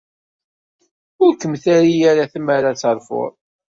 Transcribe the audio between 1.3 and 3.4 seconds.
kem-terri ara tmara ad terfuḍ.